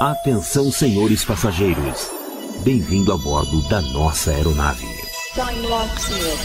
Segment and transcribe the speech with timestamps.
[0.00, 2.10] Atenção, senhores passageiros.
[2.62, 4.86] Bem-vindo a bordo da nossa aeronave.
[5.32, 6.38] Time lock sealed.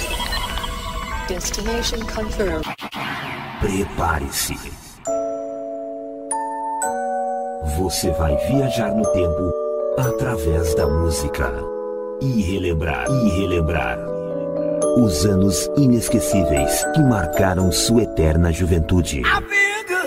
[1.27, 2.65] Destination confirmed.
[3.59, 4.55] Prepare-se.
[7.77, 9.53] Você vai viajar no tempo
[9.97, 11.53] através da música
[12.21, 13.99] e relembrar e relembrar
[14.95, 19.23] os anos inesquecíveis que marcaram sua eterna juventude.
[19.91, 20.00] You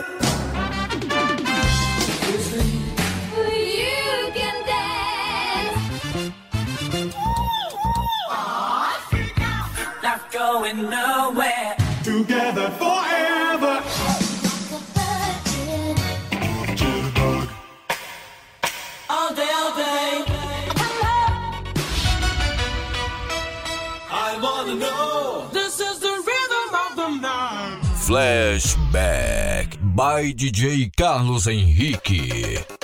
[10.75, 11.77] going nowhere.
[12.03, 13.83] Together forever.
[19.09, 20.25] All day, all day.
[24.11, 25.49] I wanna know.
[25.53, 27.81] This is the rhythm of the night.
[28.07, 32.84] Flashback by DJ Carlos Henrique.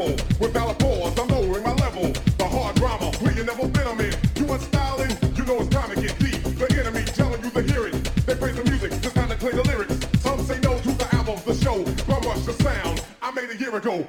[0.00, 2.10] Without With pause, I'm lowering my level.
[2.38, 4.14] The hard drama, we ain't never been I'm in.
[4.36, 5.10] You want styling?
[5.36, 6.42] You know it's time to get deep.
[6.42, 8.02] The enemy telling you to hear it.
[8.24, 9.98] They praise the music, just time to play the lyrics.
[10.22, 11.84] Some say no to the album, the show.
[12.08, 14.06] But rush the sound I made a year ago.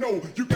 [0.00, 0.49] Know, you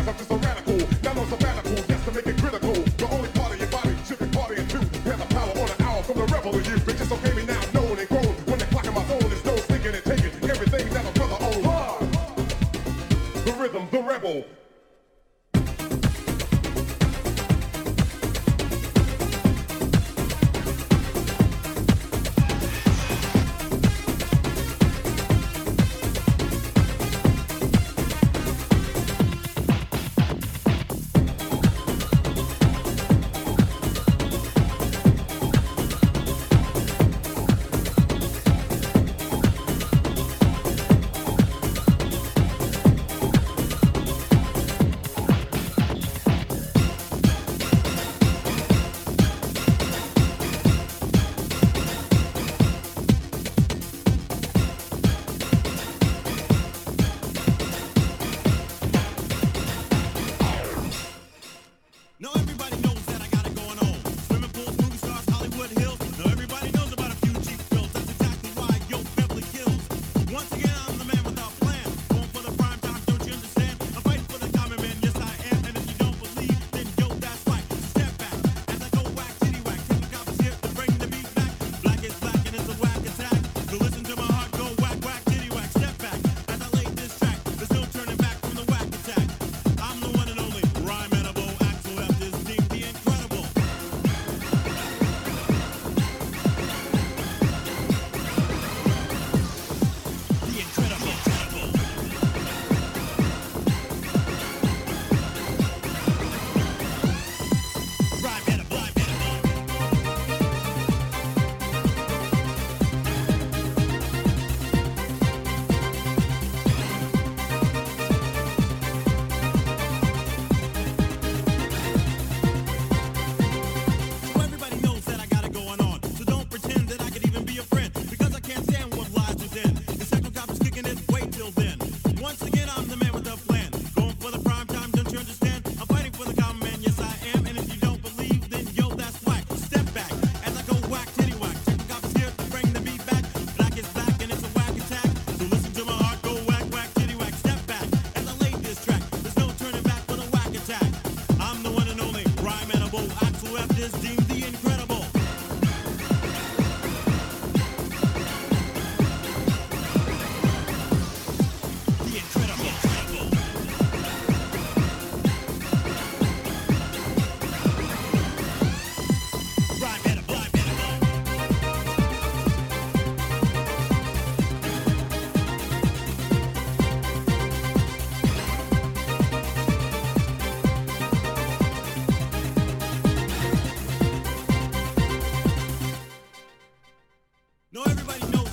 [187.74, 188.43] No, everybody knows.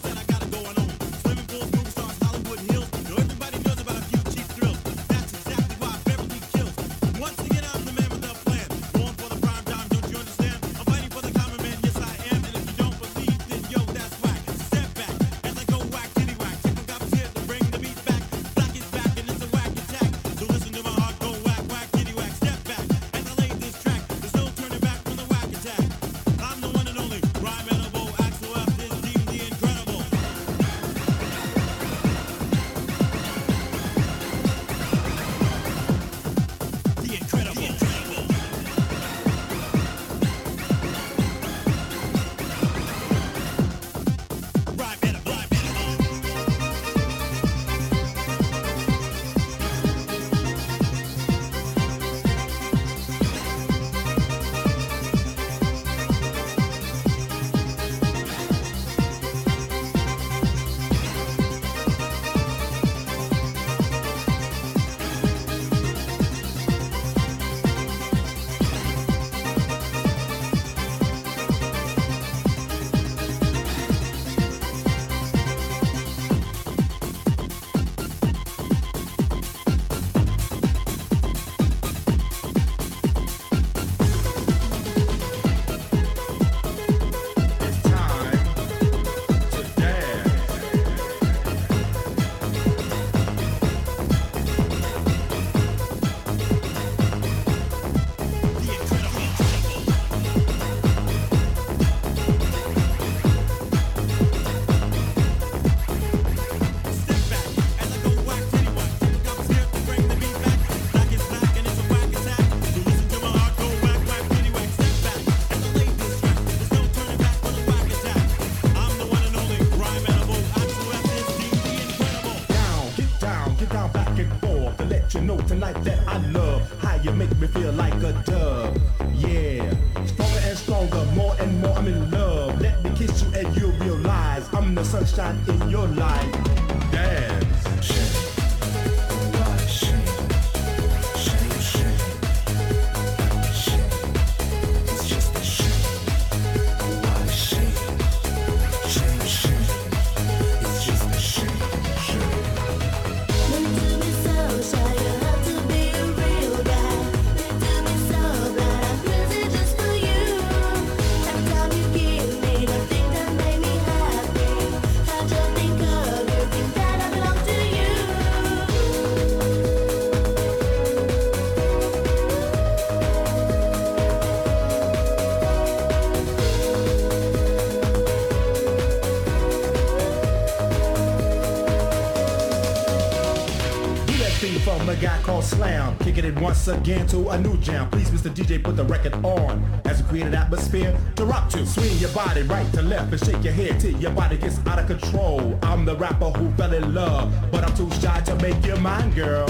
[186.68, 187.90] Once again to a new jam.
[187.90, 188.30] Please, Mr.
[188.30, 189.82] DJ, put the record on.
[189.86, 191.66] As we create an atmosphere to rock to.
[191.66, 194.78] Swing your body right to left and shake your head till your body gets out
[194.78, 195.58] of control.
[195.64, 199.12] I'm the rapper who fell in love, but I'm too shy to make you mine,
[199.12, 199.48] girl.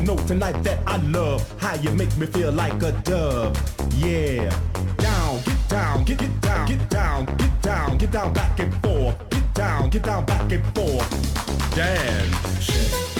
[0.00, 3.56] To know tonight that I love how you make me feel like a dove.
[3.96, 4.50] Yeah.
[4.96, 9.30] Down, get down, get get down, get down, get down, get down back and forth.
[9.30, 11.74] Get down, get down back and forth.
[11.74, 13.19] Dance.